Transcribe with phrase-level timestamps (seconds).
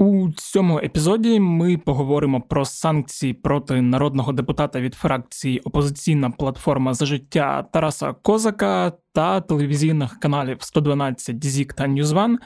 [0.00, 7.06] У цьому епізоді ми поговоримо про санкції проти народного депутата від фракції Опозиційна платформа за
[7.06, 12.38] життя Тараса Козака та телевізійних каналів 112 Зік та NewsOne,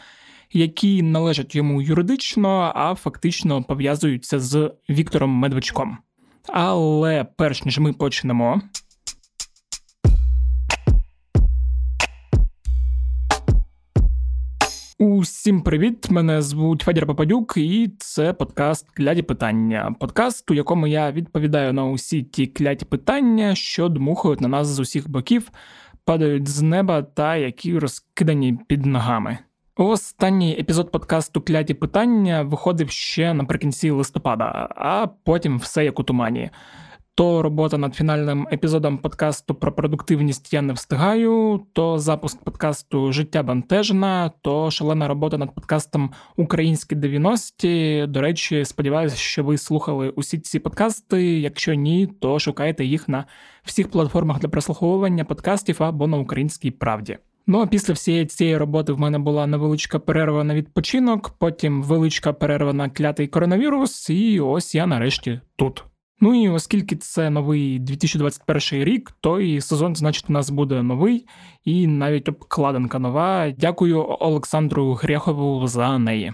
[0.53, 5.99] які належать йому юридично, а фактично пов'язуються з Віктором Медведчуком.
[6.49, 8.63] Але перш ніж ми почнемо.
[15.03, 16.11] Усім привіт!
[16.11, 19.95] Мене звуть Федір Попадюк, і це подкаст Кляті питання.
[20.01, 24.79] Подкаст, у якому я відповідаю на усі ті кляті питання, що дмухають на нас з
[24.79, 25.51] усіх боків,
[26.05, 29.39] падають з неба та які розкидані під ногами.
[29.77, 36.51] Останній епізод подкасту Кляті питання виходив ще наприкінці листопада, а потім все як у тумані.
[37.15, 43.43] То робота над фінальним епізодом подкасту про продуктивність я не встигаю, то запуск подкасту Життя
[43.43, 48.07] бентежна, то шалена робота над подкастом Українські 90-ті.
[48.09, 51.41] До речі, сподіваюся, що ви слухали усі ці подкасти.
[51.41, 53.25] Якщо ні, то шукайте їх на
[53.63, 57.19] всіх платформах для прослуховування подкастів або на українській правді.
[57.47, 62.33] Ну а після всієї цієї роботи в мене була невеличка перерва на відпочинок, потім величка
[62.33, 65.85] перерва на клятий коронавірус, і ось я нарешті тут.
[66.23, 71.27] Ну і оскільки це новий 2021 рік, то і сезон, значить, у нас буде новий
[71.65, 73.51] і навіть обкладинка нова.
[73.59, 76.33] Дякую Олександру Гряхову за неї.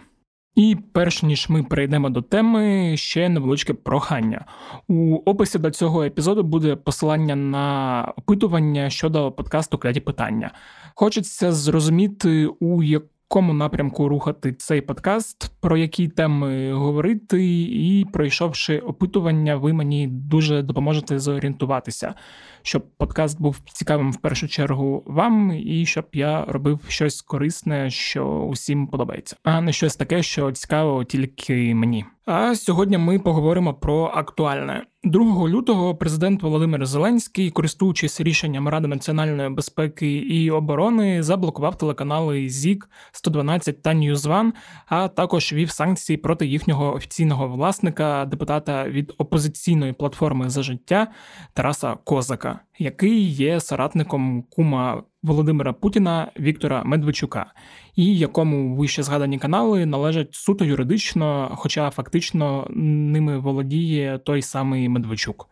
[0.55, 4.45] І перш ніж ми перейдемо до теми, ще невеличке прохання.
[4.89, 10.51] У описі до цього епізоду буде посилання на опитування щодо подкасту Кляті питання.
[10.95, 19.57] Хочеться зрозуміти, у якому напрямку рухати цей подкаст, про які теми говорити, і пройшовши опитування,
[19.57, 22.15] ви мені дуже допоможете зорієнтуватися,
[22.63, 28.27] щоб подкаст був цікавим в першу чергу вам, і щоб я робив щось корисне, що
[28.27, 32.05] усім подобається, а не щось таке, що цікаво тільки мені.
[32.31, 34.87] А сьогодні ми поговоримо про актуальне.
[35.05, 42.89] 2 лютого президент Володимир Зеленський, користуючись рішенням Ради національної безпеки і оборони, заблокував телеканали ЗІК
[43.13, 44.53] 112 та NewsOne,
[44.87, 51.07] а також ввів санкції проти їхнього офіційного власника, депутата від опозиційної платформи за життя
[51.55, 57.53] Тараса Козака, який є соратником кума Володимира Путіна Віктора Медведчука,
[57.97, 65.49] і якому вище згадані канали належать суто юридично, хоча фактично ними володіє той самий Медведчук.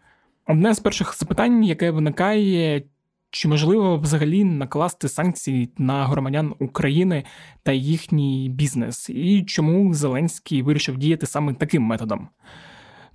[0.47, 2.83] Одне з перших запитань, яке виникає.
[3.31, 7.25] Чи можливо взагалі накласти санкції на громадян України
[7.63, 12.29] та їхній бізнес, і чому Зеленський вирішив діяти саме таким методом?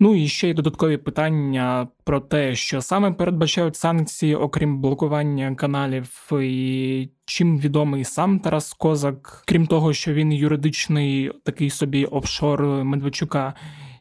[0.03, 6.29] Ну і ще й додаткові питання про те, що саме передбачають санкції, окрім блокування каналів,
[6.41, 13.53] і чим відомий сам Тарас Козак, крім того, що він юридичний такий собі офшор Медведчука.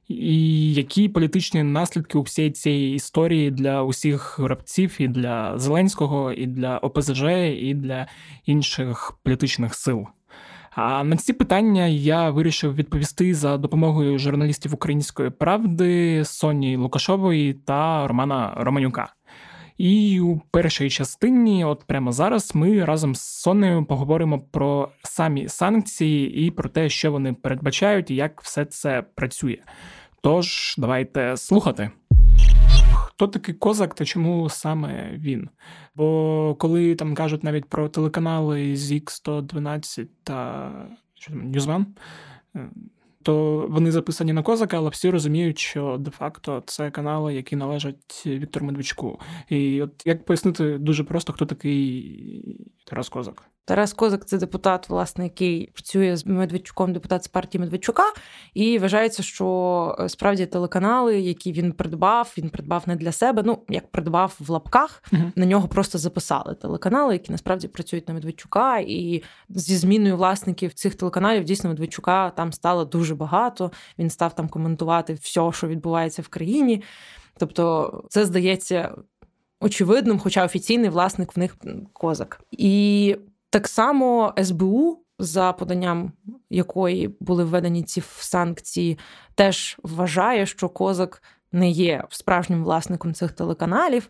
[0.09, 6.47] І які політичні наслідки у всієї цієї історії для усіх гравців, і для Зеленського, і
[6.47, 7.23] для ОПЗЖ,
[7.59, 8.07] і для
[8.47, 10.07] інших політичних сил?
[10.71, 18.07] А на ці питання я вирішив відповісти за допомогою журналістів української правди Соні Лукашової та
[18.07, 19.13] Романа Романюка.
[19.79, 26.47] І у першій частині, от прямо зараз, ми разом з Сонею поговоримо про самі санкції
[26.47, 29.59] і про те, що вони передбачають і як все це працює.
[30.23, 31.91] Тож, давайте слухати.
[33.21, 35.49] Хто такий козак та чому саме він?
[35.95, 40.71] Бо коли там кажуть навіть про телеканали ZIK 112 та
[41.15, 41.85] що там, Newsman,
[42.57, 42.71] е,
[43.23, 48.67] то вони записані на козака, але всі розуміють, що де-факто це канали, які належать Віктору
[48.67, 49.21] Медведчуку.
[49.49, 53.43] І от як пояснити дуже просто, хто такий Тарас Козак?
[53.71, 58.03] Тарас Козак це депутат, власне, який працює з Медведчуком, депутат з партії Медведчука,
[58.55, 63.43] і вважається, що е, справді телеканали, які він придбав, він придбав не для себе.
[63.47, 68.15] Ну як придбав в лапках, uh на нього просто записали телеканали, які насправді працюють на
[68.15, 68.79] Медведчука.
[68.79, 73.73] І зі зміною власників цих телеканалів дійсно Медведчука там стало дуже багато.
[73.99, 76.83] Він став там коментувати все, що відбувається в країні.
[77.39, 78.95] Тобто, це здається.
[79.63, 81.57] Очевидним, хоча офіційний власник в них
[81.93, 83.17] козак, і
[83.51, 86.13] так само СБУ, за поданням
[86.51, 88.99] якої були введені ці санкції,
[89.35, 94.09] теж вважає, що козак не є справжнім власником цих телеканалів.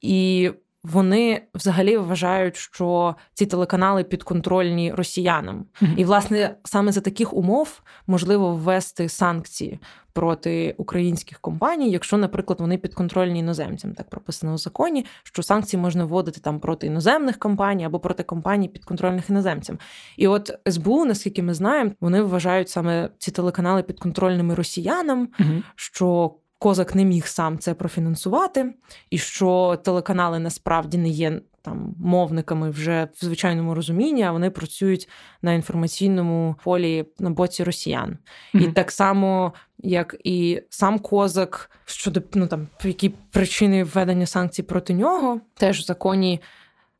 [0.00, 0.50] І
[0.84, 5.94] вони взагалі вважають, що ці телеканали підконтрольні росіянам, mm-hmm.
[5.96, 9.80] і власне саме за таких умов можливо ввести санкції
[10.12, 16.04] проти українських компаній, якщо, наприклад, вони підконтрольні іноземцям, так прописано у законі, що санкції можна
[16.04, 19.78] вводити там проти іноземних компаній або проти компаній підконтрольних іноземцям.
[20.16, 25.62] І от СБУ, наскільки ми знаємо, вони вважають саме ці телеканали підконтрольними росіянам, mm-hmm.
[25.76, 28.74] що Козак не міг сам це профінансувати,
[29.10, 35.08] і що телеканали насправді не є там мовниками вже в звичайному розумінні, а вони працюють
[35.42, 38.18] на інформаційному полі на боці росіян.
[38.54, 38.68] Mm-hmm.
[38.68, 44.94] І так само, як і сам козак, щодо ну там які причини введення санкцій проти
[44.94, 46.40] нього, теж в законі.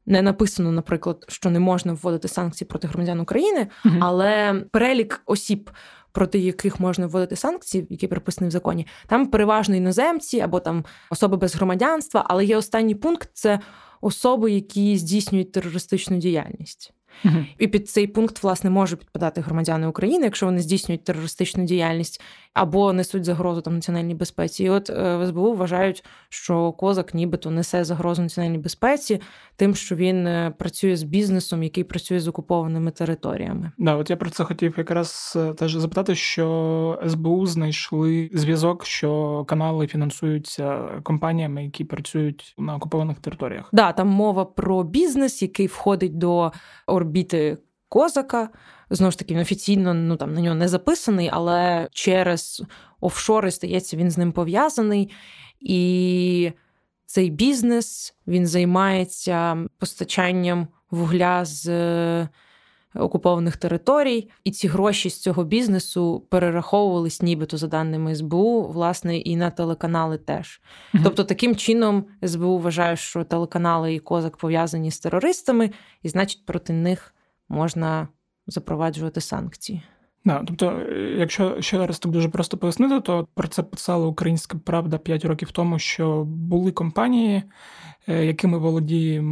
[0.07, 3.99] Не написано, наприклад, що не можна вводити санкції проти громадян України, mm-hmm.
[4.01, 5.71] але перелік осіб,
[6.19, 11.37] проти яких можна вводити санкції, які прописані в законі, там переважно іноземці або там особи
[11.37, 12.25] без громадянства.
[12.29, 13.61] Але є останній пункт це
[14.00, 16.93] особи, які здійснюють терористичну діяльність.
[17.25, 17.35] Угу.
[17.59, 22.23] І під цей пункт, власне, можуть підпадати громадяни України, якщо вони здійснюють терористичну діяльність
[22.55, 24.65] або несуть загрозу там національній безпеці.
[24.65, 29.21] І от е, в СБУ вважають, що козак нібито несе загрозу національній безпеці,
[29.57, 33.73] тим, що він е, працює з бізнесом, який працює з окупованими територіями.
[33.79, 39.45] Да, от я про це хотів якраз е, теж запитати, що СБУ знайшли зв'язок, що
[39.49, 43.69] канали фінансуються компаніями, які працюють на окупованих територіях.
[43.73, 46.53] Да, там мова про бізнес, який входить до
[46.99, 47.59] орбіти
[47.89, 48.49] козака.
[48.91, 52.62] Знову ж таки, він офіційно ну там на нього не записаний, але через
[53.00, 55.11] офшори, стається він з ним пов'язаний.
[55.61, 56.53] І
[57.06, 62.29] цей бізнес він займається постачанням вугля з е,
[62.94, 69.37] окупованих територій, і ці гроші з цього бізнесу перераховувались, нібито за даними СБУ, власне, і
[69.37, 70.61] на телеканали теж.
[70.94, 75.70] mm Тобто, таким чином СБУ вважає, що телеканали і козак пов'язані з терористами,
[76.02, 77.14] і значить, проти них
[77.49, 78.08] можна
[78.46, 79.82] запроваджувати санкції.
[80.25, 80.81] Да, тобто,
[81.17, 85.53] якщо ще раз так дуже просто пояснити, то про це писала Українська Правда 5 років
[85.53, 87.43] тому, що були компанії,
[88.09, 89.23] е, якими володіє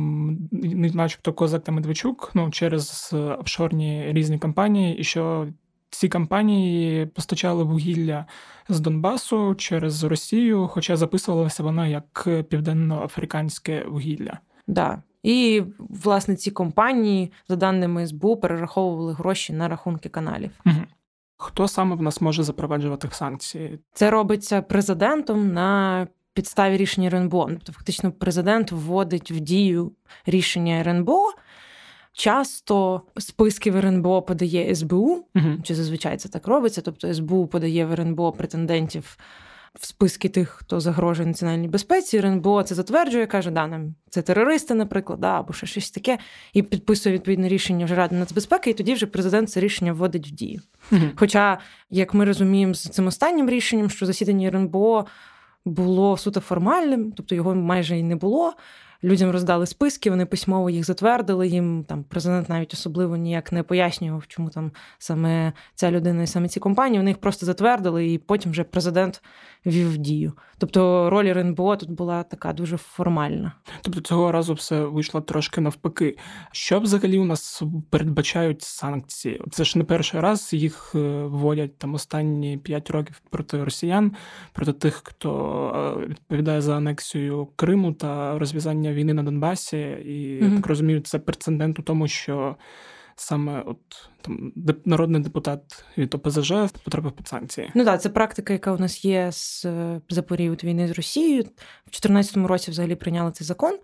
[0.95, 5.47] начебто Козак та Медведчук, ну через офшорні різні компанії, і що
[5.91, 8.27] ці компанії постачали вугілля
[8.69, 14.39] з Донбасу через Росію, хоча записувалося воно як південно-африканське вугілля.
[14.67, 15.03] Да.
[15.27, 20.51] І, власне, ці компанії, за даними СБУ, перераховували гроші на рахунки каналів.
[20.67, 20.77] Угу.
[21.37, 23.79] Хто саме в нас може запроваджувати санкції?
[23.93, 27.47] Це робиться президентом на підставі рішення РНБО.
[27.47, 29.93] Тобто, фактично, президент вводить в дію
[30.27, 31.33] рішення РНБО.
[32.13, 35.49] Часто списки в РНБО подає СБУ, угу.
[35.63, 36.81] чи зазвичай це так робиться.
[36.81, 39.17] Тобто СБУ подає в РНБО претендентів
[39.81, 42.19] в списки тих, хто загрожує національній безпеці.
[42.19, 46.19] РНБО це затверджує, каже, да, нам це терористи, наприклад, да, або ще щось таке,
[46.53, 50.31] і підписує відповідне рішення вже Ради нацбезпеки, і тоді вже президент це рішення вводить в
[50.31, 50.61] дію.
[51.17, 51.59] Хоча,
[51.91, 55.07] як ми розуміємо, з цим останнім рішенням, що засідання РНБО
[55.65, 58.55] було суто формальним, тобто його майже і не було
[59.05, 61.49] людям роздали списки, вони письмово їх затвердили.
[61.49, 66.49] Їм там президент навіть особливо ніяк не пояснював, чому там саме ця людина і саме
[66.49, 66.99] ці компанії.
[66.99, 69.23] Вони їх просто затвердили, і потім вже президент
[69.67, 70.33] вів дію.
[70.59, 73.53] Тобто роль РНБО тут була така дуже формальна.
[73.83, 76.17] Тобто цього разу все вийшло трошки навпаки.
[76.53, 79.41] Що взагалі у нас передбачають санкції?
[79.51, 84.13] Це ж не перший раз їх е, вводять там останні п'ять років проти росіян,
[84.53, 90.57] проти тих, хто е, відповідає за анексію Криму та розв'язання війни на Донбасі, і mm-hmm.
[90.57, 92.57] так розумію, це прецедент у тому, що
[93.17, 94.53] саме от там
[94.85, 96.53] народний депутат від ОПЗЖ
[96.85, 97.71] потрапив під санкції.
[97.75, 99.67] Ну так, це практика, яка у нас є з
[100.09, 101.43] за період війни з Росією.
[101.43, 103.79] В 2014 році взагалі прийняли цей закон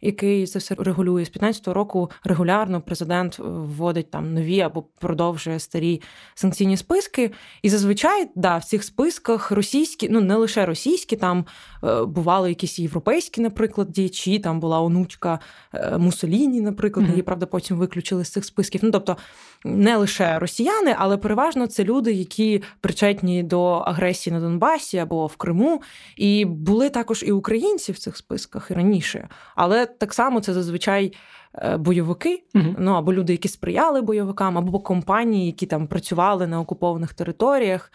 [0.00, 2.10] який це все регулює з 15-го року.
[2.24, 6.02] Регулярно президент вводить там нові або продовжує старі
[6.34, 7.30] санкційні списки.
[7.62, 11.46] І зазвичай да, в цих списках російські, ну не лише російські, там
[11.84, 14.38] е, бували якісь європейські, наприклад, діячі.
[14.38, 15.38] Там була онучка
[15.74, 17.10] е, Мусоліні, наприклад, mm-hmm.
[17.10, 18.80] її правда потім виключили з цих списків.
[18.84, 19.16] Ну тобто
[19.64, 25.36] не лише росіяни, але переважно це люди, які причетні до агресії на Донбасі або в
[25.36, 25.82] Криму.
[26.16, 29.28] І були також і українці в цих списках і раніше.
[29.56, 31.12] Але так само це зазвичай
[31.54, 36.60] е, бойовики, uh ну або люди, які сприяли бойовикам, або компанії, які там працювали на
[36.60, 37.92] окупованих територіях.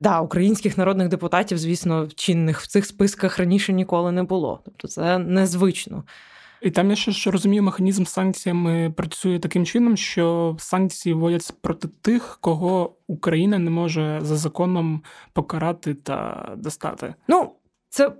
[0.00, 4.60] Да, українських народних депутатів, звісно, чинних в цих списках раніше ніколи не було.
[4.64, 6.04] Тобто це незвично.
[6.64, 11.54] І там я ще що розумію, механізм з санкціями працює таким чином, що санкції вводяться
[11.60, 17.14] проти тих, кого Україна не може за законом покарати та достати.
[17.28, 17.50] Ну,
[17.88, 18.12] це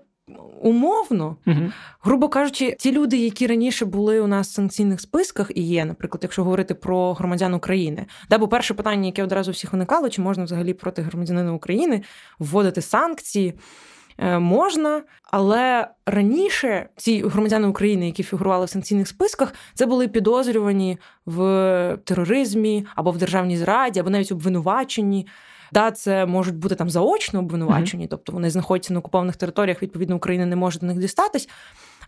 [0.63, 1.73] умовно, Угу.
[2.03, 6.21] грубо кажучи, ті люди, які раніше були у нас в санкційних списках, і є, наприклад,
[6.23, 10.45] якщо говорити про громадян України, да, бо перше питання, яке одразу всіх виникало, чи можна
[10.45, 12.03] взагалі проти громадянина України
[12.39, 13.55] вводити санкції.
[14.19, 20.99] Е, можна, але раніше ці громадяни України, які фігурували в санкційних списках, це були підозрювані
[21.27, 25.27] в тероризмі або в державній зраді, або навіть обвинувачені.
[25.75, 28.11] Да, це можуть бути там заочно обвинувачені, mm-hmm.
[28.11, 31.49] тобто вони знаходяться на окупованих територіях, відповідно, Україна не може до них дістатись.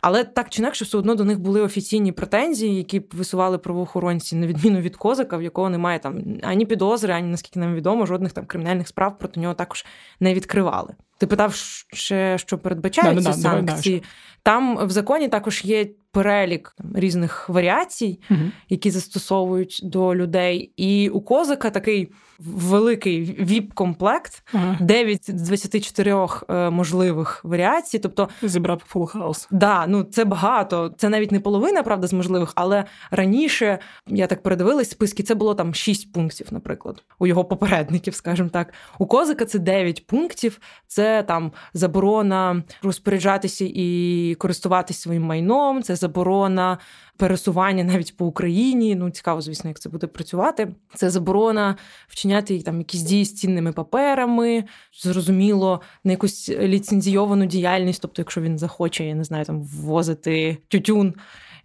[0.00, 4.46] Але так чи інакше, все одно до них були офіційні претензії, які висували правоохоронці, на
[4.46, 8.46] відміну від козака, в якого немає там ані підозри, ані наскільки нам відомо, жодних там
[8.46, 9.84] кримінальних справ проти нього також
[10.20, 10.94] не відкривали.
[11.18, 11.54] Ти питав
[11.92, 14.02] ще, що передбачають ці санкції.
[14.46, 15.86] Там в законі також є
[16.16, 18.40] перелік там, різних варіацій, угу.
[18.68, 20.72] які застосовують до людей.
[20.76, 24.76] І у козака такий великий віп-комплект, ага.
[24.80, 27.98] 9 з 24 е, можливих варіацій.
[27.98, 29.46] Тобто зібрав house.
[29.50, 30.94] Да, ну це багато.
[30.96, 35.22] Це навіть не половина, правда, з можливих, але раніше я так передивилась списки.
[35.22, 38.72] Це було там 6 пунктів, наприклад, у його попередників, скажімо так.
[38.98, 40.60] У козика це 9 пунктів.
[40.86, 45.82] Це там заборона розпоряджатися і користуватися своїм майном.
[45.82, 46.78] Це заборона
[47.16, 48.94] пересування навіть по Україні.
[48.94, 50.68] Ну цікаво, звісно, як це буде працювати.
[50.94, 51.76] Це заборона
[52.08, 54.64] вчиняти там якісь дії з цінними паперами,
[55.02, 58.02] зрозуміло, на якусь ліцензійовану діяльність.
[58.02, 61.14] Тобто, якщо він захоче, я не знаю, там ввозити тютюн.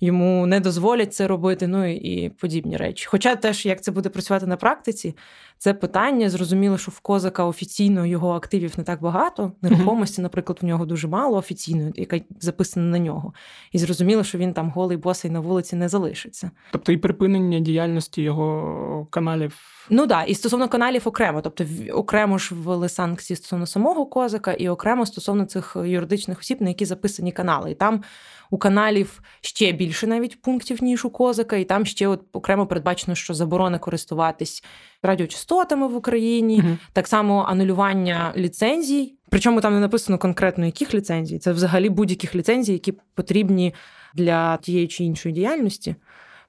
[0.04, 3.08] Йому не дозволять це робити, ну і подібні речі.
[3.10, 5.16] Хоча теж як це буде працювати на практиці,
[5.58, 6.30] це питання.
[6.30, 9.52] Зрозуміло, що в козака офіційно його активів не так багато.
[9.62, 13.34] Нерухомості, наприклад, в нього дуже мало офіційної, яка записана на нього.
[13.72, 16.52] І зрозуміло, що він там голий босий на вулиці не залишиться.
[16.72, 19.81] Тобто і припинення діяльності його каналів.
[19.94, 24.70] Ну так, і стосовно каналів окремо, тобто окремо ж ввели санкції стосовно самого козака, і
[24.70, 27.72] окремо стосовно цих юридичних осіб, на які записані канали.
[27.72, 28.04] І там
[28.50, 33.16] у каналів ще більше навіть пунктів, ніж у козака, і там ще от окремо передбачено,
[33.16, 34.64] що заборона користуватись
[35.04, 36.78] радіочастотами в Україні, угу.
[36.94, 39.16] так само анулювання ліцензій.
[39.30, 41.40] Причому там не написано конкретно яких ліцензій.
[41.40, 43.74] Це взагалі будь-яких ліцензій, які потрібні
[44.14, 45.96] для тієї чи іншої діяльності.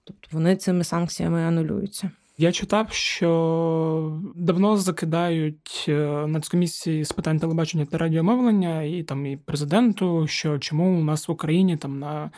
[0.05, 2.11] Тобто вони цими санкціями анулюються.
[2.43, 9.37] Я читав, що давно закидають е, нацкомісії з питань телебачення та радіомовлення і там і
[9.37, 12.31] президенту, що чому у нас в Україні там на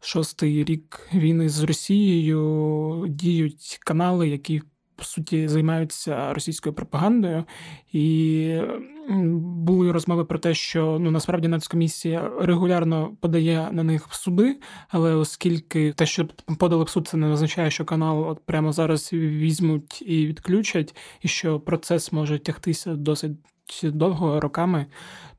[0.00, 4.62] шостий рік війни з Росією діють канали, які
[4.96, 7.44] по суті займаються російською пропагандою,
[7.92, 8.60] і
[9.08, 15.14] були розмови про те, що ну насправді нацкомісія регулярно подає на них в суди, але
[15.14, 20.02] оскільки те, що подали в суд, це не означає, що канал от прямо зараз візьмуть
[20.02, 23.36] і відключать, і що процес може тягтися досить
[23.82, 24.86] довго роками,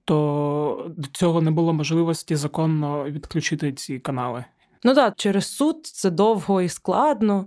[0.05, 4.45] то до цього не було можливості законно відключити ці канали.
[4.83, 7.45] Ну так, через суд це довго і складно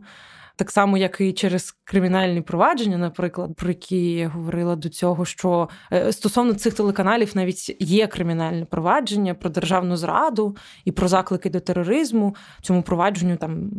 [0.61, 5.69] так само, як і через кримінальні провадження, наприклад, про які я говорила до цього, що
[5.93, 11.61] е, стосовно цих телеканалів навіть є кримінальне провадження про державну зраду і про заклики до
[11.61, 12.37] тероризму.
[12.63, 13.71] Цьому провадженню там.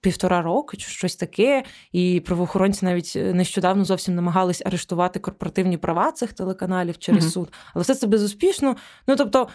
[0.00, 6.32] Півтора року чи щось таке, і правоохоронці навіть нещодавно зовсім намагались арештувати корпоративні права цих
[6.32, 7.30] телеканалів через mm-hmm.
[7.30, 8.76] суд, але все це безуспішно.
[9.06, 9.48] Ну тобто,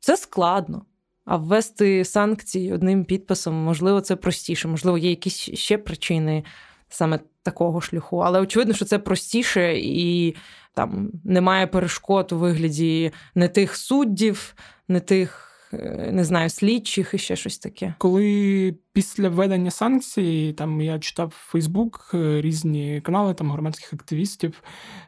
[0.00, 0.82] це складно.
[1.24, 6.44] А ввести санкції одним підписом, можливо, це простіше, можливо, є якісь ще причини
[6.88, 8.18] саме такого шляху.
[8.18, 10.36] Але очевидно, що це простіше і
[10.74, 14.54] там немає перешкод у вигляді не тих суддів,
[14.88, 15.46] не тих.
[15.72, 17.94] Е, не знаю, слідчих і ще щось таке.
[17.98, 24.62] Коли після введення санкцій, там я читав Фейсбук, е, різні канали там громадських активістів,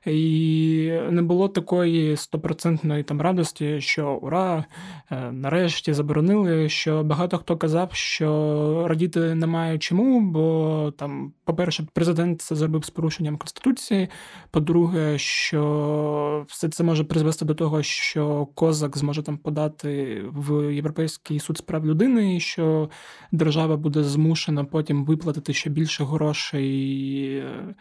[0.07, 4.65] і не було такої стопроцентної там радості, що ура,
[5.11, 6.69] е, нарешті заборонили.
[6.69, 12.91] Що багато хто казав, що радіти немає чому, бо там, по-перше, президент це зробив з
[12.91, 14.09] порушенням конституції.
[14.51, 21.41] По-друге, що все це може призвести до того, що козак зможе там подати в Європейський
[21.41, 22.91] суд справ людини, і що
[23.33, 27.75] держава держава буде змушена потім виплатити ще більше грошей е,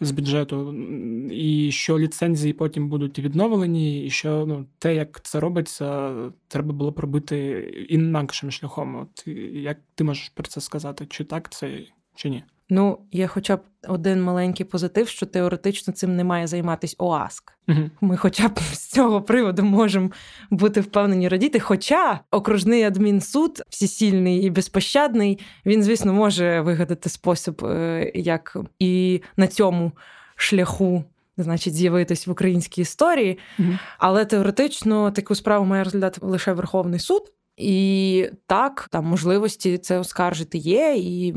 [0.00, 0.74] з бюджету,
[1.30, 6.14] і що ліцензії потім будуть відновлені, і що ну, те, як це робиться,
[6.48, 7.36] треба було б робити
[7.88, 8.96] інакшим шляхом.
[8.96, 11.06] От Як ти можеш про це сказати?
[11.06, 11.80] Чи так це,
[12.14, 12.42] чи ні?
[12.70, 17.52] Ну, є хоча б один маленький позитив, що теоретично цим не має займатися ОАСК.
[17.68, 17.90] Угу.
[18.00, 20.10] Ми, хоча б з цього приводу, можемо
[20.50, 21.60] бути впевнені радіти.
[21.60, 29.46] Хоча окружний адмінсуд, всесільний і безпощадний, він, звісно, може вигадати спосіб, е, як і на
[29.46, 29.92] цьому
[30.36, 31.04] шляху
[31.38, 33.38] значить, з'явитись в українській історії.
[33.58, 33.78] Mm-hmm.
[33.98, 37.22] Але теоретично таку справу має розглядати лише Верховний суд.
[37.56, 41.32] І так, там можливості це оскаржити є, і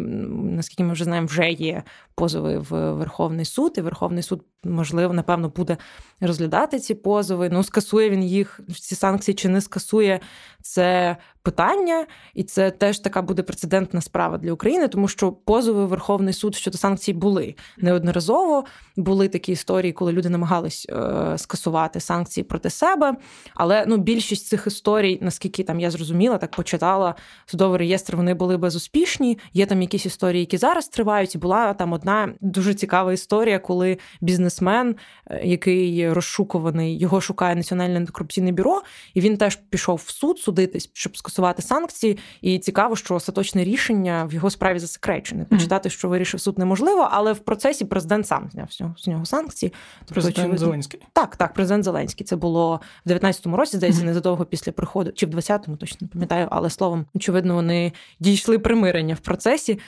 [0.59, 1.83] наскільки ми вже знаємо, вже є
[2.15, 5.77] позови в Верховний суд, і Верховний суд, можливо, напевно, буде
[6.21, 7.49] розглядати ці позови.
[7.49, 10.19] Ну, скасує він їх, ці санкції чи не скасує
[10.61, 16.33] це питання, і це теж така буде прецедентна справа для України, тому що позови Верховний
[16.33, 18.65] суд щодо санкцій були неодноразово.
[18.97, 23.15] Були такі історії, коли люди намагались е, скасувати санкції проти себе.
[23.55, 28.57] Але ну, більшість цих історій, наскільки там я зрозуміла, так почитала судовий реєстр, вони були
[28.57, 29.37] безуспішні.
[29.53, 33.97] Є там якісь історії, які зараз тривають, і була там одна дуже цікава історія, коли
[34.21, 34.95] бізнесмен,
[35.27, 38.81] е, який розшукуваний, його шукає Національне антикорупційне бюро,
[39.13, 42.17] і він теж пішов в суд судитись, щоб скасувати санкції.
[42.41, 45.45] І цікаво, що остаточне рішення в його справі засекречене.
[45.45, 49.73] Почитати, що вирішив суд, неможливо, але в процесі президент сам зняв з нього санкції.
[49.99, 50.57] Тобто, президент очевидно...
[50.57, 50.99] Зеленський.
[51.13, 52.25] Так, так, президент Зеленський.
[52.25, 56.47] Це було в 19-му році, здається, незадовго після приходу, чи в 20-му, точно не пам'ятаю,
[56.51, 59.79] але словом, очевидно, вони дійшли примирення в процесі.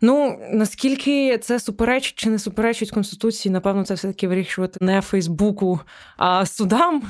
[0.00, 5.80] Ну наскільки це суперечить чи не суперечить конституції, напевно, це все таки вирішувати не Фейсбуку,
[6.16, 7.02] а судам.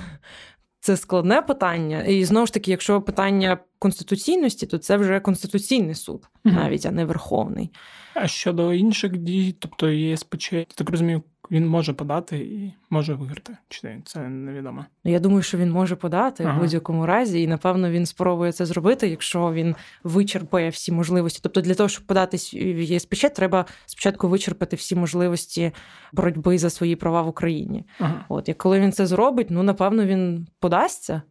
[0.81, 2.03] Це складне питання.
[2.03, 7.05] І знову ж таки, якщо питання конституційності, то це вже конституційний суд, навіть а не
[7.05, 7.71] верховний.
[8.15, 13.57] А щодо інших дій, тобто ЄСПЧ, так розумію, він може подати і може виграти.
[13.69, 14.85] Чи це невідомо?
[15.05, 16.59] Я думаю, що він може подати ага.
[16.59, 19.75] в будь-якому разі, і напевно він спробує це зробити, якщо він
[20.05, 21.41] вичерпає всі можливості.
[21.43, 25.73] Тобто, для того, щоб подати в ЄСПЧ, треба спочатку вичерпати всі можливості
[26.13, 27.85] боротьби за свої права в Україні.
[27.99, 28.25] Ага.
[28.29, 31.23] От і коли він це зробить, ну напевно він подасться.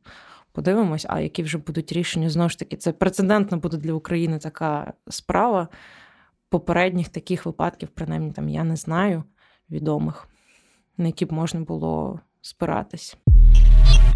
[0.51, 4.93] Подивимось, а які вже будуть рішення знову ж таки, це прецедентна буде для України така
[5.09, 5.67] справа.
[6.50, 9.24] Попередніх таких випадків, принаймні там я не знаю
[9.71, 10.27] відомих,
[10.97, 13.17] на які б можна було спиратись.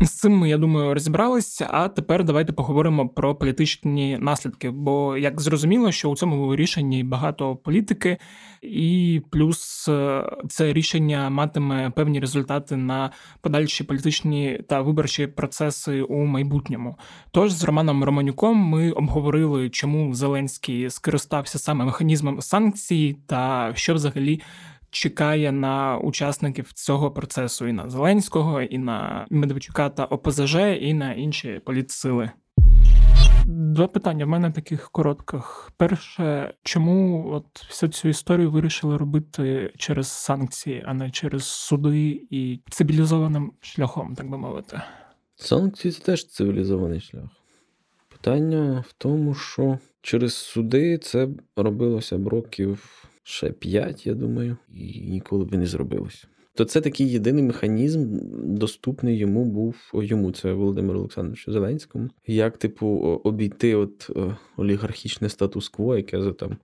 [0.01, 1.67] З цим ми, я думаю, розібралися.
[1.71, 4.69] А тепер давайте поговоримо про політичні наслідки.
[4.69, 8.17] Бо як зрозуміло, що у цьому рішенні багато політики,
[8.61, 16.25] і плюс е, це рішення матиме певні результати на подальші політичні та виборчі процеси у
[16.25, 16.97] майбутньому.
[17.31, 24.41] Тож з Романом Романюком ми обговорили, чому Зеленський скористався саме механізмом санкцій, та що взагалі
[24.91, 31.13] чекає на учасників цього процесу і на Зеленського, і на Медведчука та ОПЗЖ, і на
[31.13, 32.31] інші політсили.
[33.45, 35.71] Два питання в мене таких коротких.
[35.77, 42.59] Перше, чому от всю цю історію вирішили робити через санкції, а не через суди і
[42.69, 44.81] цивілізованим шляхом, так би мовити?
[45.35, 47.29] Санкції це теж цивілізований шлях.
[48.09, 55.01] Питання в тому, що через суди це робилося б років ще 5, я думаю, і
[55.09, 56.25] ніколи б не зробилось.
[56.53, 58.07] То це такий єдиний механізм,
[58.57, 62.09] доступний йому був йому, це Володимиру Олександровичу Зеленському.
[62.27, 62.87] Як, типу,
[63.23, 64.09] обійти от
[64.57, 66.57] олігархічне статус-кво, яке за там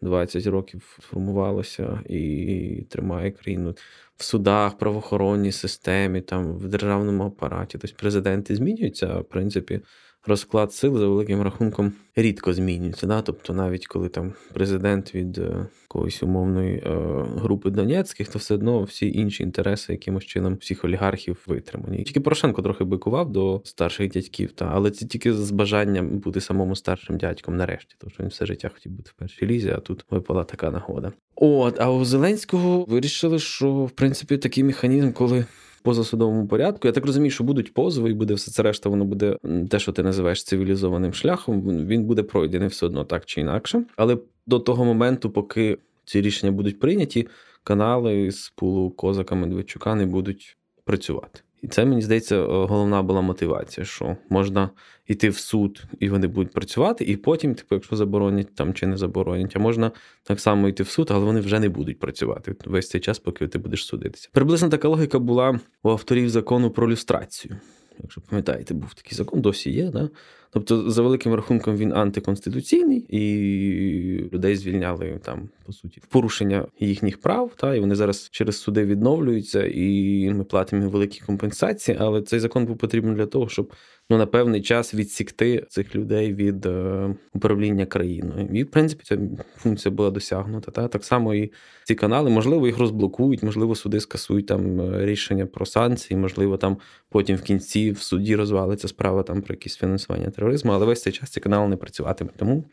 [0.00, 3.74] 20 років формувалося і тримає країну
[4.16, 7.78] в судах, правоохоронній системі, там в державному апараті.
[7.78, 9.80] Тобто президенти змінюються, в принципі
[10.26, 13.06] розклад сил за великим рахунком рідко змінюється.
[13.06, 13.22] Да?
[13.22, 16.90] Тобто, навіть коли там президент від е, якоїсь умовної е,
[17.36, 22.02] групи Донецьких, то все одно всі інші інтереси якимось чином всіх олігархів витримані.
[22.02, 26.76] Тільки Порошенко трохи бикував до старших дядьків, та але це тільки з бажанням бути самому
[26.76, 30.04] старшим дядьком нарешті, тому що він все життя хотів бути в першій лізі, а тут
[30.10, 31.12] випала така нагода.
[31.34, 35.44] От, а у Зеленського вирішили, що в принципі такий механізм, коли
[35.82, 36.88] позасудовому порядку.
[36.88, 39.36] Я так розумію, що будуть позови, і буде все це решта, воно буде
[39.70, 41.86] те, що ти називаєш цивілізованим шляхом.
[41.86, 43.84] Він буде пройдений все одно так чи інакше.
[43.96, 47.28] Але до того моменту, поки ці рішення будуть прийняті,
[47.64, 51.40] канали з пулу Козака Медведчука не будуть працювати.
[51.62, 54.70] І це мені здається, е, головна була мотивація, що можна
[55.06, 58.96] йти в суд, і вони будуть працювати, і потім, типу, якщо заборонять там чи не
[58.96, 59.90] заборонять, а можна
[60.22, 63.48] так само йти в суд, але вони вже не будуть працювати весь цей час, поки
[63.48, 64.28] ти будеш судитися.
[64.32, 67.56] Приблизно така логіка була у авторів закону про люстрацію.
[68.02, 69.90] Якщо пам'ятаєте, був такий закон, досі є.
[69.90, 70.10] Да?
[70.50, 77.20] Тобто, за великим рахунком, він антиконституційний, і людей звільняли там, по суті, в порушення їхніх
[77.20, 77.52] прав.
[77.56, 81.96] Та, І вони зараз через суди відновлюються, і ми платимо великі компенсації.
[82.00, 83.72] Але цей закон був потрібен для того, щоб
[84.10, 88.48] ну, на певний час відсікти цих людей від е, управління країною.
[88.52, 89.18] І, в принципі, ця
[89.56, 90.70] функція була досягнута.
[90.70, 90.88] Та?
[90.88, 91.52] Так само і
[91.84, 96.78] ці канали, можливо, їх розблокують, можливо, суди скасують там е, рішення про санкції, можливо, там
[97.08, 101.12] потім в кінці в суді розвалиться справа там про якісь фінансування тероризму, але весь цей
[101.12, 102.30] час ці канали не працюватиме.
[102.36, 102.64] Тому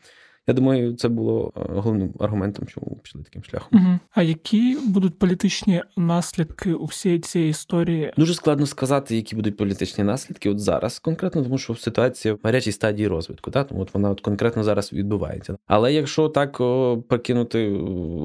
[0.48, 3.68] Я думаю, це було е, головним аргументом, чому пішли таким шляхом.
[3.78, 3.98] Угу.
[4.10, 8.12] А які будуть політичні наслідки у всієї цієї історії?
[8.16, 12.72] Дуже складно сказати, які будуть політичні наслідки от зараз конкретно, тому що ситуація в гарячій
[12.72, 13.50] стадії розвитку.
[13.50, 13.64] Та?
[13.64, 15.56] Тому от вона от конкретно зараз відбувається.
[15.66, 17.68] Але якщо так о, покинути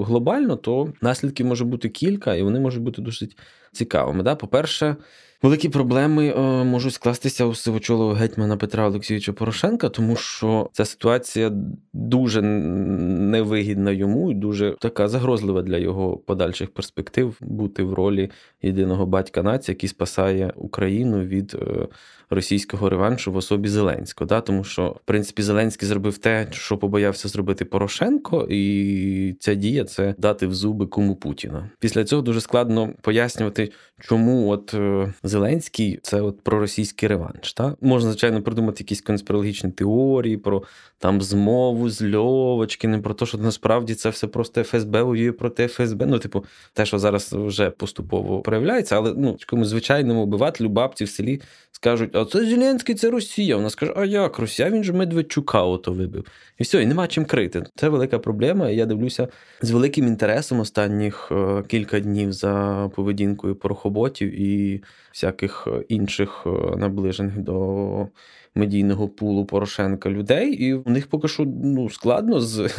[0.06, 3.38] глобально, то наслідків може бути кілька, і вони можуть бути досить
[3.72, 4.24] цікавими.
[4.24, 4.36] Да?
[4.36, 4.96] По-перше,
[5.44, 11.52] Великі проблеми е, можуть скластися у сивочолого гетьмана Петра Олексійовича Порошенка, тому що ця ситуація
[11.94, 19.06] дуже невигідна йому і дуже така загрозлива для його подальших перспектив бути в ролі єдиного
[19.06, 21.88] батька нації, який спасає Україну від е,
[22.32, 24.28] російського реваншу в особі Зеленського.
[24.28, 24.42] Да?
[24.42, 30.16] Тому що, в принципі, Зеленський зробив те, що побоявся зробити Порошенко, і ця дія це
[30.18, 31.70] дати в зуби куму Путіна.
[31.80, 37.54] Після цього дуже складно пояснювати, чому от е, Зеленський це от проросійський реванш.
[37.54, 37.76] Та?
[37.82, 40.64] Можна, звичайно, придумати якісь конспірологічні теорії про
[40.98, 46.06] там змову з Льовочкиним, про те, що насправді це все просто ФСБ воює проти ФСБ.
[46.06, 51.10] Ну, типу, те, що зараз вже поступово проявляється, але ну, якомусь звичайному обивателю, бабці в
[51.10, 51.42] селі
[51.72, 53.56] скажуть, а це Зеленський, це Росія.
[53.56, 54.70] Вона скаже, а як Росія?
[54.70, 56.26] Він же Медведчука ото вибив.
[56.58, 57.64] І все, і нема чим крити.
[57.76, 58.70] Це велика проблема.
[58.70, 59.28] Я дивлюся
[59.62, 66.50] з великим інтересом останніх е, кілька днів за поведінкою порохоботів і всяких е, інших е,
[66.78, 68.08] наближених до
[68.56, 72.70] медійного пулу Порошенка людей, і у них поки що ну, складно з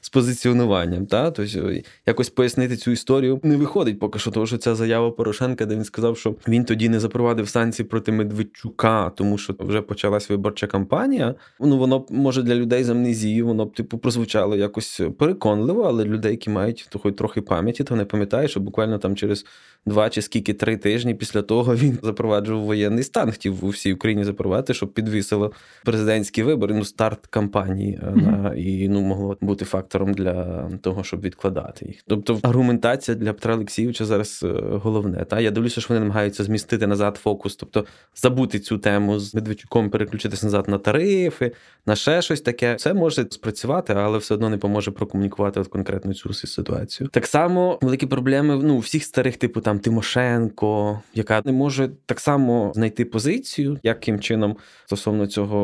[0.00, 1.06] з позиціонуванням.
[1.06, 1.30] Та?
[1.30, 1.72] Тобто
[2.06, 5.84] якось пояснити цю історію не виходить поки що, тому що ця заява Порошенка, де він
[5.84, 11.34] сказав, що він тоді не запровадив санкції проти Медведчука, тому що вже почалась виборча кампанія.
[11.60, 16.30] Ну воно може для людей з амнезії, воно б типу прозвучало якось переконливо, але людей,
[16.30, 19.44] які мають то хоч трохи пам'яті, то не пам'ятають, що буквально там через
[19.86, 23.30] два чи скільки три тижні після того він запроваджував воєнний стан.
[23.30, 25.52] Хотів у всій Україні запровадити, щоб підвісило
[25.84, 26.74] президентські вибори.
[26.74, 28.42] Ну, старт кампанії mm-hmm.
[28.42, 31.96] на і ну могло бути фактором для того, щоб відкладати їх.
[32.06, 35.24] Тобто, аргументація для Петра Олексійовича зараз е, головне.
[35.24, 39.90] Та я дивлюся, що вони намагаються змістити назад фокус, тобто забути цю тему з Медведчуком,
[39.90, 41.52] переключитися назад на тарифи,
[41.86, 42.76] на ще щось таке.
[42.76, 47.08] Це може спрацювати, але все одно не поможе прокомунікувати от конкретно цю ситуацію.
[47.12, 52.72] Так само великі проблеми ну всіх старих, типу там Тимошенко, яка не може так само
[52.74, 55.58] знайти позицію, яким чином стосовно цього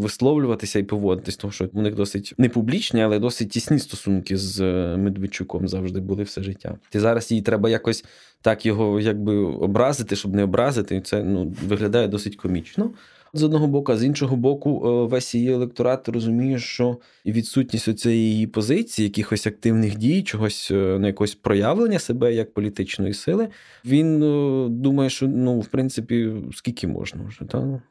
[0.00, 4.60] висловлюватися і поводитись, тому що у них досить не публічні, але досить тісні стосунки з
[4.60, 6.78] е, Медведчуком завжди були все життя.
[6.94, 8.04] І зараз їй треба якось
[8.42, 11.00] так його якби образити, щоб не образити.
[11.00, 12.90] Це ну виглядає досить комічно
[13.34, 18.32] з одного боку, а з іншого боку, е, весь її електорат розуміє, що відсутність цієї
[18.32, 23.48] її позиції, якихось активних дій, чогось е, на якогось проявлення себе як політичної сили,
[23.84, 27.44] він е, думає, що ну, в принципі, скільки можна вже.
[27.44, 27.82] Та?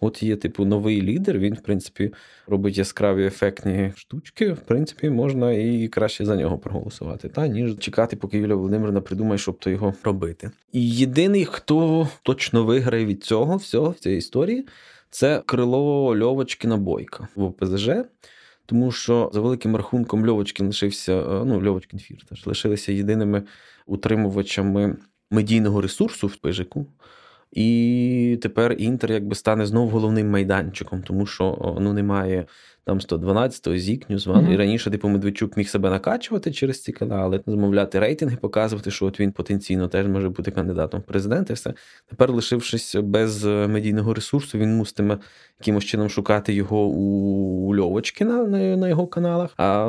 [0.00, 2.12] От є, типу, новий лідер, він, в принципі,
[2.46, 4.52] робить яскраві ефектні штучки.
[4.52, 9.38] В принципі, можна і краще за нього проголосувати, та ніж чекати, поки Юлія Володимирівна придумає,
[9.38, 10.50] щоб то його робити.
[10.72, 14.66] І єдиний, хто точно виграє від цього всього в цій історії,
[15.10, 17.90] це крило Льовочкіна Бойка в ОПЗЖ.
[18.66, 23.42] Тому що за великим рахунком Льовочкін лишився, е, ну Льовочкін Фірташ, лишилися єдиними
[23.86, 24.96] утримувачами
[25.30, 26.86] медійного ресурсу в Пижику.
[27.52, 32.46] І тепер Інтер якби стане знову головним майданчиком, тому що ну немає
[32.88, 34.46] там 112-го, зік, NewsOne.
[34.46, 34.52] Mm-hmm.
[34.52, 39.20] І раніше, типу, Медведчук міг себе накачувати через ці канали, замовляти рейтинги, показувати, що от
[39.20, 41.54] він потенційно теж може бути кандидатом в президенти.
[41.54, 41.74] Все
[42.10, 45.18] тепер, лишившись без медійного ресурсу, він мустиме
[45.60, 49.50] якимось чином шукати його у Льовочкіна на, на його каналах.
[49.56, 49.86] А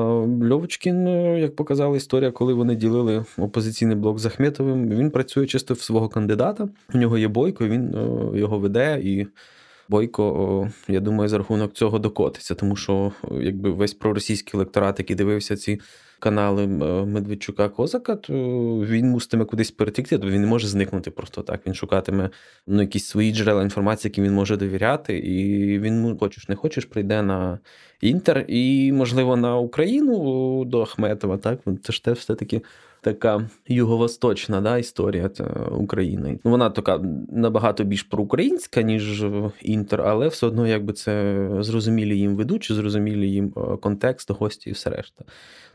[0.52, 1.08] Льовочкін,
[1.38, 6.10] як показала історія, коли вони ділили опозиційний блок з Ахметовим, він працює чисто в свого
[6.10, 6.70] кандидата.
[6.94, 7.94] У нього є бойко, він
[8.36, 9.28] його веде і.
[9.90, 15.58] Бойко, я думаю, за рахунок цього докотиться, тому що якби весь проросійський електорат, який дивився
[15.58, 15.80] ці
[16.20, 16.68] канали
[17.06, 18.34] Медведчука Козака, то
[18.86, 21.68] він муситиме кудись перетікти, то він не може зникнути просто так.
[21.68, 22.30] Він шукатиме
[22.68, 27.22] ну, якісь свої джерела інформації, яким він може довіряти, і він хочеш не хочеш, прийде
[27.22, 27.60] на
[28.02, 31.38] інтер і, можливо, на Україну до Ахметова.
[31.38, 32.62] Так, це ж теж все таки
[33.02, 35.30] така юго-восточна да, історія
[35.72, 36.40] України.
[36.44, 39.26] Ну, вона така набагато більш проукраїнська, ніж
[39.62, 44.74] інтер, але все одно, якби це зрозумілі їм ведучі, зрозумілі їм е, контекст, гості і
[44.74, 45.26] все решта.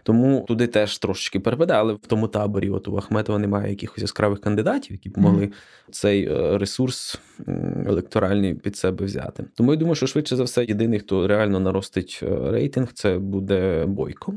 [0.02, 4.40] Тому туди теж трошечки перепаде, але в тому таборі, от у Ахметова немає якихось яскравих
[4.40, 5.50] кандидатів, які б могли
[5.90, 7.20] цей е, ресурс
[7.87, 9.44] електоральний під себе взяти.
[9.54, 13.85] Тому я думаю, що швидше за все, єдиний, хто реально наростить е, рейтинг, це буде
[13.87, 14.35] Бойко.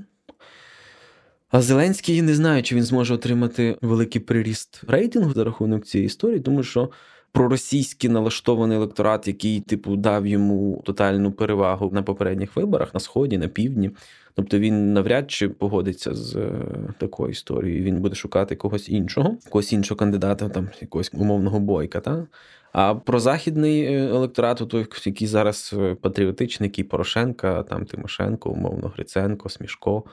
[1.50, 6.40] А Зеленський не знаю, чи він зможе отримати великий приріст рейтингу за рахунок цієї історії,
[6.40, 6.90] тому що
[7.32, 13.48] проросійський налаштований електорат, який типу дав йому тотальну перевагу на попередніх виборах на сході, на
[13.48, 13.92] півдні.
[14.36, 16.52] Тобто він навряд чи погодиться з е,
[16.98, 17.84] такою історією.
[17.84, 22.00] Він буде шукати когось іншого, когось іншого кандидата, там якогось умовного бойка.
[22.00, 22.28] Та?
[22.74, 28.92] А про західний е, електорат, той, який зараз е, патріотичний, який Порошенка, там Тимошенко, умовно,
[28.96, 30.04] Гриценко, Смішко.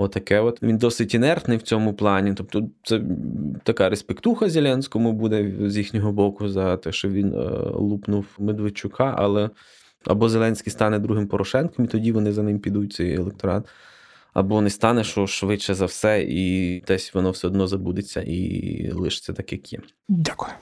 [0.00, 2.34] Отаке от він досить інертний в цьому плані.
[2.34, 3.02] Тобто, це
[3.62, 7.38] така респектуха Зеленському буде з їхнього боку за те, що він е,
[7.74, 9.50] лупнув Медведчука, але
[10.04, 13.68] або Зеленський стане другим Порошенком, і тоді вони за ним підуть цей електорат.
[14.32, 19.32] Або не стане, що швидше за все, і десь воно все одно забудеться і лишиться
[19.32, 19.78] так, як є.
[20.08, 20.52] Дякую.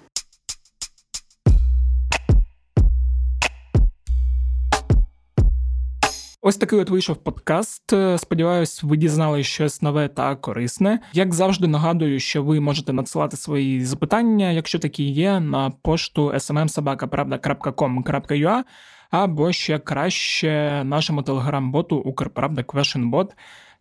[6.49, 7.93] Ось такий от вийшов подкаст.
[8.17, 11.01] Сподіваюсь, ви дізнали щось нове та корисне.
[11.13, 18.63] Як завжди, нагадую, що ви можете надсилати свої запитання, якщо такі є, на пошту smmsobaka.pravda.com.ua
[19.11, 23.31] або ще краще нашому телеграм-боту Укрправда Questionbot,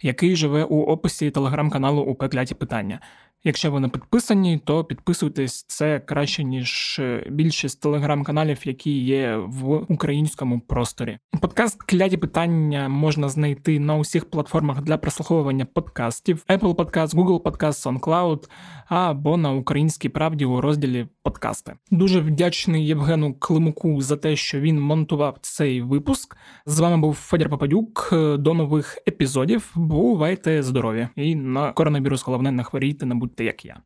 [0.01, 2.15] який живе у описі телеграм-каналу у
[2.56, 2.99] питання.
[3.47, 9.93] Якщо ви не підписані, то підписуйтесь це краще ніж е, більшість телеграм-каналів, які є в
[9.93, 11.17] українському просторі.
[11.41, 17.99] Подкаст кляді питання можна знайти на усіх платформах для прослуховування подкастів: Apple Podcast, Google Podcast,
[17.99, 18.49] SoundCloud
[18.88, 21.74] або на українській правді у розділі подкасти.
[21.92, 26.38] Дуже вдячний Євгену Климуку за те, що він монтував цей випуск.
[26.66, 28.10] З вами був Федір Попадюк.
[28.40, 29.72] До нових епізодів.
[29.76, 31.08] Бувайте здорові!
[31.16, 33.78] І на коронавірус головне не хворійте, не будьте як я.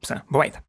[0.00, 0.65] Все, бувайте!